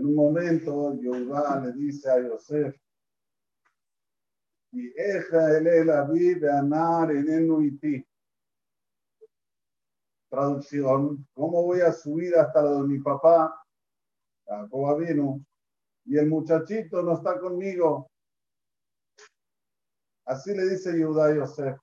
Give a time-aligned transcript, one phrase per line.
[0.00, 2.74] En un momento, Jehová le dice a Yosef,
[4.72, 8.06] y eja el vida anar en el
[10.30, 13.62] Traducción, ¿cómo voy a subir hasta lo de mi papá?
[14.46, 15.44] Jacob vino
[16.06, 18.10] y el muchachito no está conmigo.
[20.24, 21.78] Así le dice Yehudá a Yosef.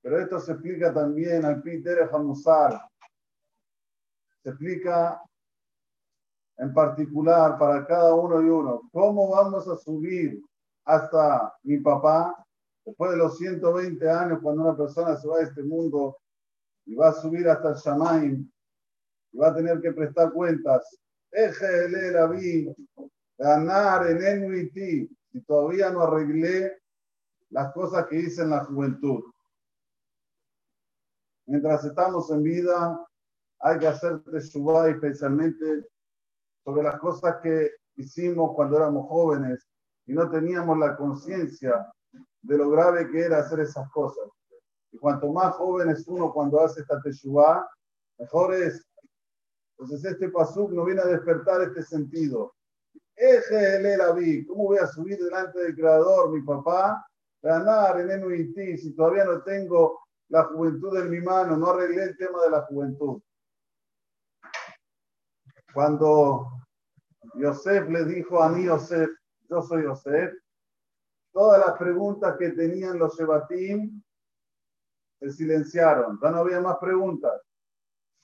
[0.00, 2.80] Pero esto se explica también al Peter Hamusar.
[4.42, 5.22] Se explica
[6.60, 8.82] en particular para cada uno y uno.
[8.92, 10.42] ¿Cómo vamos a subir
[10.84, 12.46] hasta mi papá
[12.84, 16.18] después de los 120 años cuando una persona se va a este mundo
[16.84, 18.50] y va a subir hasta el Shamaim
[19.32, 20.98] y va a tener que prestar cuentas?
[21.32, 21.88] Eje
[22.28, 22.74] vi,
[23.38, 26.78] ganar en ti y todavía no arreglé
[27.48, 29.24] las cosas que hice en la juventud.
[31.46, 33.06] Mientras estamos en vida,
[33.60, 35.86] hay que hacer teshuva especialmente
[36.64, 39.66] sobre las cosas que hicimos cuando éramos jóvenes
[40.06, 41.86] y no teníamos la conciencia
[42.42, 44.28] de lo grave que era hacer esas cosas.
[44.92, 47.68] Y cuanto más joven es uno cuando hace esta teshuva,
[48.18, 48.84] mejor es.
[49.78, 52.54] Entonces este pasuk no viene a despertar este sentido.
[53.16, 57.06] Eje la vi, ¿cómo voy a subir delante del Creador, mi papá,
[57.42, 62.16] ganar en ti si todavía no tengo la juventud en mi mano, no arreglé el
[62.16, 63.20] tema de la juventud.
[65.72, 66.46] Cuando
[67.34, 69.10] Yosef le dijo a mí, Yosef,
[69.48, 70.32] yo soy Yosef,
[71.32, 74.02] todas las preguntas que tenían los Shebatim
[75.20, 77.40] se silenciaron, ya no había más preguntas.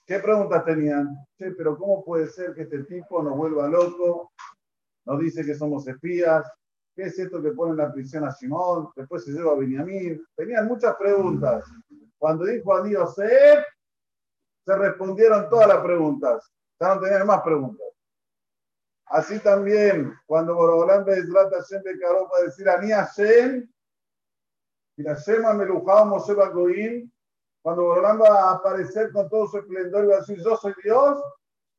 [0.05, 1.15] ¿Qué preguntas tenían?
[1.37, 4.31] Che, pero ¿cómo puede ser que este tipo nos vuelva loco?
[5.05, 6.49] Nos dice que somos espías.
[6.95, 8.89] ¿Qué es esto que pone en la prisión a Simón?
[8.95, 10.25] Después se lleva a Benjamín.
[10.35, 11.65] Tenían muchas preguntas.
[12.17, 13.65] Cuando dijo a Yosef,
[14.65, 16.51] se respondieron todas las preguntas.
[16.79, 17.87] Ya no tenían más preguntas.
[19.05, 23.69] Así también, cuando Borobolán Bezrat Hashem declaró para decir Ani Hashem,
[24.97, 27.09] y la Shema Melujao Moshe Bagoim,
[27.61, 30.73] cuando Borobolán va a aparecer con todo su esplendor y va a decir Yo soy
[30.83, 31.21] Dios,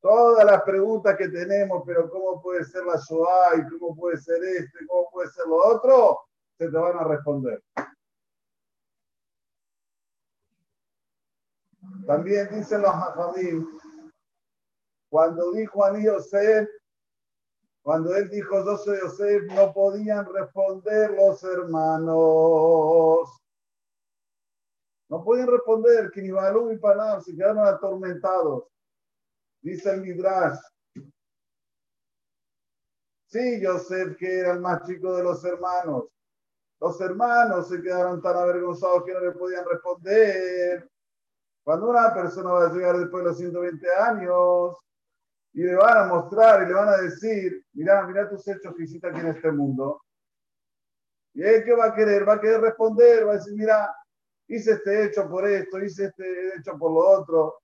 [0.01, 3.57] todas las preguntas que tenemos, pero ¿cómo puede ser la Shoah?
[3.57, 4.79] ¿Y cómo puede ser esto?
[4.81, 6.21] ¿Y cómo puede ser lo otro?
[6.57, 7.63] Se te van a responder.
[12.07, 13.79] También dicen los Hajamim,
[15.09, 16.69] cuando dijo a Yosef,
[17.83, 23.31] cuando él dijo yo soy Yosef, no podían responder los hermanos.
[25.09, 28.65] No podían responder, que ni Balú ni Panam se quedaron atormentados.
[29.63, 30.59] Dice el Midrash.
[33.27, 36.05] Sí, Yosef, que era el más chico de los hermanos.
[36.81, 40.91] Los hermanos se quedaron tan avergonzados que no le podían responder.
[41.65, 44.77] Cuando una persona va a llegar después de los 120 años
[45.59, 48.85] y le van a mostrar y le van a decir, mira, mira tus hechos que
[48.85, 50.01] hiciste aquí en este mundo.
[51.35, 52.29] ¿Y él qué va a querer?
[52.29, 53.93] Va a querer responder, va a decir, mira,
[54.47, 57.59] hice este hecho por esto, hice este hecho por lo otro.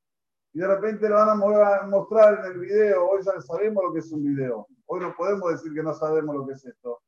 [0.53, 4.00] Y de repente le van a mostrar en el video, hoy ya sabemos lo que
[4.00, 4.66] es un video.
[4.87, 7.00] Hoy no podemos decir que no sabemos lo que es esto.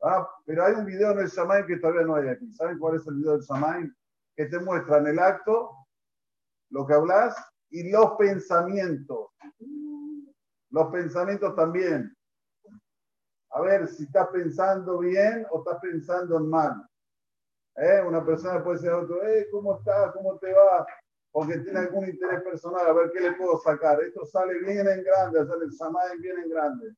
[0.00, 2.52] Ah, pero hay un video en el Shamaim que todavía no hay aquí.
[2.52, 3.92] ¿Saben cuál es el video del Shamaim?
[4.36, 5.72] Que te muestra en el acto
[6.70, 7.36] lo que hablas
[7.70, 9.27] y los pensamientos.
[10.70, 12.14] Los pensamientos también.
[13.50, 16.86] A ver si estás pensando bien o estás pensando en mal.
[17.76, 18.02] ¿Eh?
[18.06, 20.12] Una persona puede decir a otro, eh, ¿cómo estás?
[20.12, 20.86] ¿Cómo te va?
[21.30, 24.02] Porque tiene algún interés personal, a ver qué le puedo sacar.
[24.02, 26.94] Esto sale bien en grande, sale el bien en grande.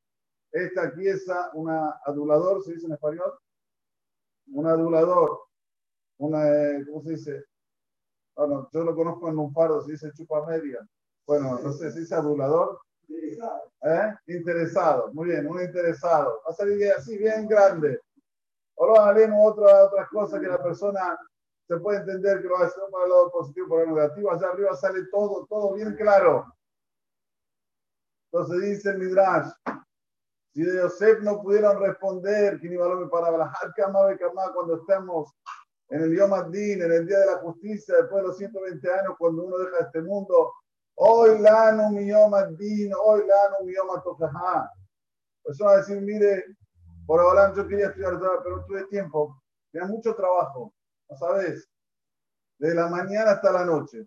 [0.53, 3.33] Esta aquí es una adulador, ¿se dice en español?
[4.53, 5.39] Un adulador.
[6.19, 7.45] Una, eh, ¿cómo se dice?
[8.35, 10.79] Bueno, yo lo conozco en un faro, se dice chupa media.
[11.27, 12.81] Bueno, no sé, se dice adulador.
[13.83, 14.15] ¿Eh?
[14.27, 16.41] Interesado, muy bien, un interesado.
[16.47, 18.01] Va a salir así, bien grande.
[18.77, 21.19] Ahora haremos otra, otras cosas que la persona
[21.67, 24.33] se puede entender que lo va a hacer para el lado positivo, para el negativo.
[24.33, 26.47] Allá arriba sale todo, todo bien claro.
[28.33, 29.51] Entonces dice el Midrash,
[30.53, 33.31] si de Yosef no pudieron responder, que ni valor para
[34.53, 35.33] cuando estamos
[35.89, 39.15] en el Yom Adin, en el Día de la Justicia, después de los 120 años,
[39.19, 40.53] cuando uno deja este mundo,
[41.03, 44.71] hoy lano mi Yom Adin, hoy lano mi Yom Atokajá.
[45.43, 46.45] Pues a decir, mire,
[47.07, 49.43] por ahora yo quería estudiar pero no tuve tiempo,
[49.73, 50.75] tenía mucho trabajo,
[51.09, 51.69] ¿no sabes?
[52.59, 54.07] De la mañana hasta la noche.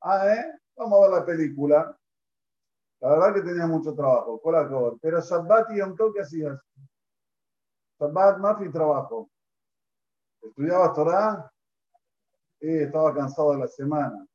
[0.00, 0.58] Ah, ¿eh?
[0.76, 1.98] Vamos a ver la película.
[3.00, 4.98] La verdad que tenía mucho trabajo, colacor.
[5.02, 6.58] Pero Shabbat y Yom Tov, ¿qué hacías?
[8.00, 9.28] Shabbat, Mafi, trabajo.
[10.40, 11.52] ¿Estudiabas Torah?
[12.60, 14.26] Eh, estaba cansado de la semana.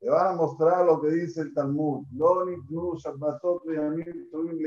[0.00, 2.06] Le van a mostrar lo que dice el Talmud.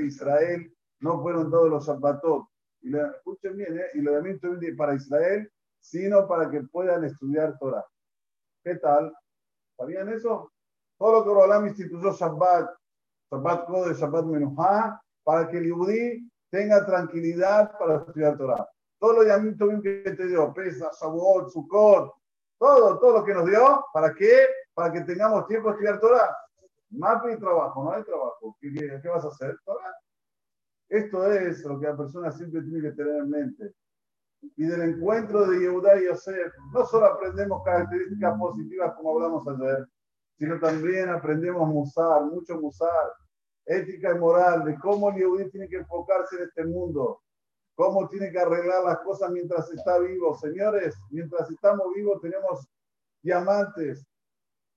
[0.03, 2.47] Israel no fueron todos los Shabbatot.
[2.81, 3.85] Y le, escuchen bien, ¿eh?
[3.95, 7.85] y lo de para Israel, sino para que puedan estudiar Torah.
[8.63, 9.13] ¿Qué tal?
[9.77, 10.51] ¿Sabían eso?
[10.97, 12.69] Todo lo que Rolam instituyó Shabbat,
[13.31, 18.67] Shabbat Kode, Shabbat Menuha, para que el Yudí tenga tranquilidad para estudiar Torah.
[18.99, 22.13] Todo lo llamito que te dio, Pesa, Shavuot, Sukkot,
[22.57, 24.47] todo, todo lo que nos dio, ¿para qué?
[24.73, 26.37] Para que tengamos tiempo de estudiar Torah.
[26.91, 28.55] Más y trabajo, no hay trabajo.
[28.59, 29.57] ¿Qué, qué, vas a hacer?
[29.65, 29.95] Torah.
[30.89, 33.73] Esto es lo que la persona siempre tiene que tener en mente.
[34.57, 39.87] Y del encuentro de Yehuda y Yosef, no solo aprendemos características positivas como hablamos ayer,
[40.37, 43.13] sino también aprendemos musar, mucho musar,
[43.65, 47.21] ética y moral, de cómo el Yehudí tiene que enfocarse en este mundo,
[47.75, 50.35] cómo tiene que arreglar las cosas mientras está vivo.
[50.35, 52.67] Señores, mientras estamos vivos tenemos
[53.21, 54.05] diamantes,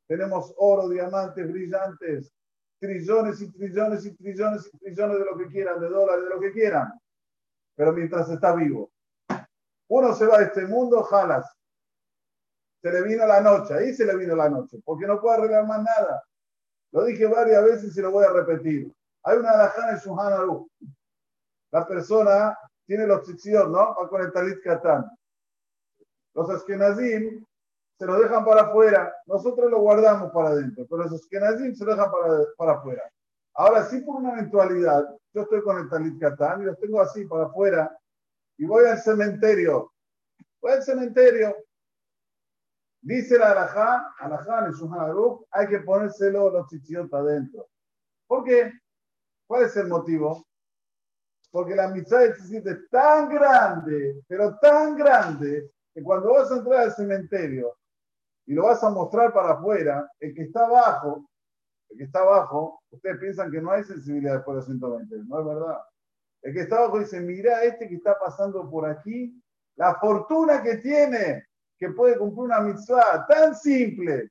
[0.06, 2.32] tenemos oro, diamantes brillantes,
[2.78, 6.40] trillones y trillones y trillones y trillones de lo que quieran, de dólares, de lo
[6.40, 6.92] que quieran.
[7.74, 8.90] Pero mientras está vivo.
[9.88, 11.46] Uno se va de este mundo, jalas.
[12.82, 15.66] Se le vino la noche, ahí se le vino la noche, porque no puede arreglar
[15.66, 16.22] más nada.
[16.92, 18.92] Lo dije varias veces y lo voy a repetir.
[19.24, 20.70] Hay una alajana en Shuhanaru.
[21.72, 22.56] La persona
[22.86, 23.94] tiene los tzitzit, ¿no?
[23.94, 25.04] Va con el talit katán.
[26.34, 27.44] Los eskenazim
[27.98, 31.92] se lo dejan para afuera, nosotros lo guardamos para adentro, pero los Ashkenazim se lo
[31.92, 33.02] dejan para, para afuera.
[33.54, 37.24] Ahora sí, por una eventualidad, yo estoy con el Talit Katán y los tengo así
[37.24, 37.98] para afuera
[38.58, 39.92] y voy al cementerio.
[40.60, 41.56] Voy al cementerio.
[43.00, 44.90] Dice la Alajá, Alajá en su
[45.50, 47.68] hay que ponérselo los chichiotas adentro.
[48.26, 48.72] ¿Por qué?
[49.46, 50.44] ¿Cuál es el motivo?
[51.50, 56.80] Porque la mitzvah de es tan grande, pero tan grande, que cuando vas a entrar
[56.80, 57.74] al cementerio
[58.46, 61.28] y lo vas a mostrar para afuera, el que está abajo,
[61.90, 65.40] el que está abajo, ustedes piensan que no hay sensibilidad después de los 120, no
[65.40, 65.78] es verdad.
[66.42, 69.42] El que está abajo dice, mira este que está pasando por aquí,
[69.76, 71.44] la fortuna que tiene,
[71.78, 74.30] que puede cumplir una mitzvah tan simple,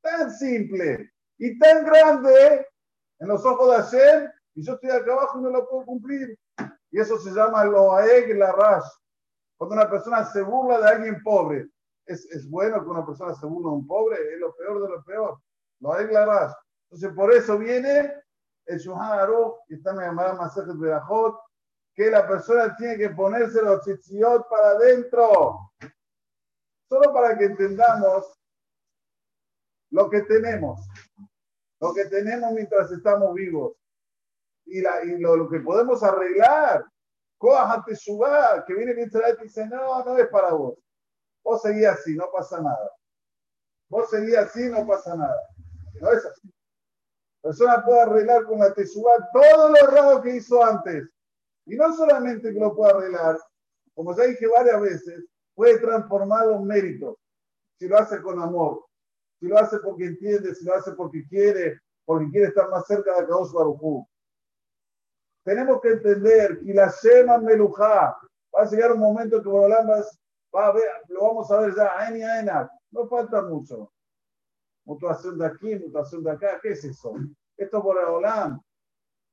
[0.00, 2.66] tan simple y tan grande
[3.18, 6.38] en los ojos de Hashem, y yo estoy acá abajo y no lo puedo cumplir.
[6.90, 8.86] Y eso se llama lo aeg la rash.
[9.56, 11.68] Cuando una persona se burla de alguien pobre,
[12.08, 15.04] es, bueno que una persona se burla de un pobre, es lo peor de lo
[15.04, 15.38] peor.
[15.80, 16.56] Lo hay claras.
[16.84, 18.14] Entonces, por eso viene
[18.66, 21.38] el Shuhan Aruch, y está en llamada Masajet Berajot,
[21.94, 25.72] que la persona tiene que ponerse los tzitziot para adentro.
[26.88, 28.38] Solo para que entendamos
[29.90, 30.86] lo que tenemos,
[31.80, 33.74] lo que tenemos mientras estamos vivos
[34.64, 36.84] y, la, y lo, que podemos arreglar.
[37.38, 37.94] Coajate
[38.66, 40.76] que viene el y dice, no, no es para vos.
[41.42, 42.90] Vos seguís así, no pasa nada.
[43.88, 45.40] Vos seguís así, no pasa nada.
[46.00, 46.48] No es así.
[47.42, 51.08] La persona puede arreglar con la teshuva todo lo raro que hizo antes.
[51.66, 53.38] Y no solamente que lo pueda arreglar,
[53.94, 55.24] como ya dije varias veces,
[55.54, 57.16] puede transformarlo en méritos.
[57.78, 58.84] Si lo hace con amor,
[59.40, 63.14] si lo hace porque entiende, si lo hace porque quiere, porque quiere estar más cerca
[63.14, 64.06] de Akadosh Barujú.
[65.44, 68.18] Tenemos que entender que la Shema Melujá
[68.54, 72.08] va a llegar un momento que Borolambas Va a ver, lo vamos a ver ya,
[72.08, 73.92] Eni Aena, no falta mucho.
[74.84, 77.14] Mutuación de aquí, mutación de acá, ¿qué es eso?
[77.56, 78.60] Esto por Olam.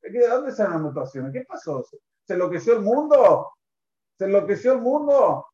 [0.02, 1.34] ¿De dónde salen las mutaciones?
[1.34, 1.84] ¿Qué pasó?
[2.24, 3.52] ¿Se enloqueció el mundo?
[4.18, 5.46] ¿Se enloqueció el mundo?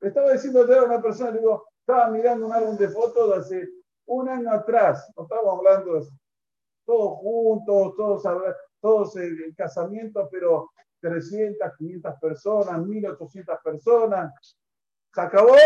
[0.00, 3.68] Estaba diciendo a una persona, digo, estaba mirando un álbum de fotos de hace
[4.06, 6.06] un año atrás, no estábamos hablando de
[6.84, 8.22] todos juntos, todos,
[8.80, 14.56] todos en casamiento, pero 300, 500 personas, 1800 personas,
[15.12, 15.56] ¿Se acabó?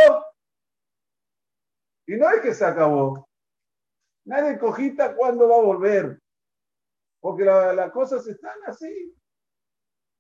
[2.07, 3.29] Y no es que se acabó.
[4.25, 6.21] Nadie cogita cuándo va a volver.
[7.21, 9.15] Porque las la cosas están así.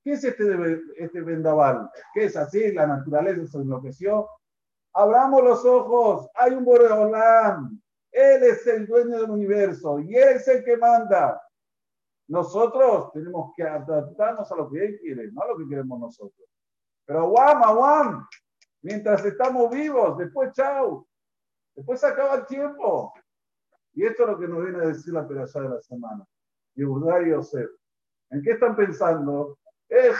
[0.02, 1.90] ¿Qué es este, este vendaval?
[2.12, 2.72] ¿Qué es así?
[2.72, 4.28] La naturaleza se enloqueció.
[4.92, 6.28] Abramos los ojos.
[6.34, 7.80] Hay un Boreolam.
[8.10, 11.40] Él es el dueño del universo y él es el que manda.
[12.28, 16.48] Nosotros tenemos que adaptarnos a lo que él quiere, no a lo que queremos nosotros.
[17.04, 18.28] Pero guam, guam,
[18.84, 21.08] mientras estamos vivos, después chao,
[21.74, 23.12] después se acaba el tiempo.
[23.94, 26.24] Y esto es lo que nos viene a decir la perashá de la semana.
[26.74, 27.70] Yehudá y Yosef.
[28.30, 29.58] ¿En qué están pensando?
[29.88, 30.12] La.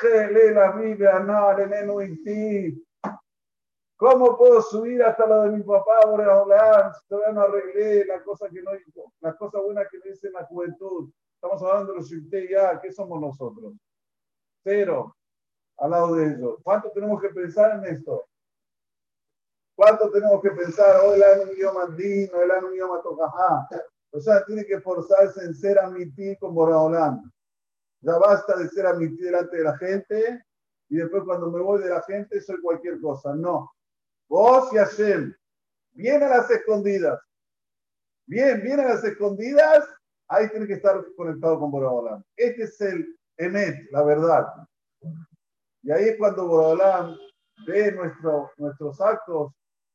[3.97, 6.01] ¿Cómo puedo subir hasta lo de mi papá?
[6.99, 8.71] Si todavía no arreglé la cosa que no,
[9.21, 11.11] las cosas buenas que me dice la juventud.
[11.35, 12.11] Estamos hablando de los
[12.51, 13.75] ya, ¿qué somos nosotros?
[14.63, 15.15] Cero
[15.79, 16.59] al lado de ellos.
[16.63, 18.27] ¿Cuánto tenemos que pensar en esto?
[19.75, 21.01] ¿Cuánto tenemos que pensar?
[21.05, 23.69] Oh, el año idioma andino, el año idioma tocajá.
[24.13, 27.31] O sea, tiene que forzarse en ser amití con Boraholam.
[28.01, 30.45] Ya basta de ser amití delante de la gente
[30.89, 33.35] y después cuando me voy de la gente soy cualquier cosa.
[33.35, 33.73] No.
[34.29, 35.35] Vos y Hashem,
[35.93, 37.21] bien a las escondidas.
[38.27, 39.89] Bien, bien a las escondidas,
[40.29, 42.23] ahí tiene que estar conectado con Boraholam.
[42.37, 44.47] Este es el Emet, la verdad.
[45.83, 47.17] Y ahí es cuando Boraholam
[47.67, 49.53] ve nuestro, nuestros actos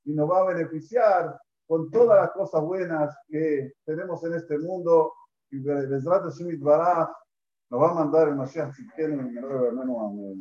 [0.09, 5.13] y nos va a beneficiar con todas las cosas buenas que tenemos en este mundo.
[5.51, 7.09] Y Bezrat Shemit Baraj
[7.69, 10.33] nos va a mandar el Mashiach Tzidkenu en el hermano.